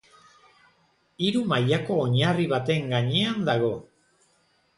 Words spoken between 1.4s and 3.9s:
mailako oinarri baten gainean dago.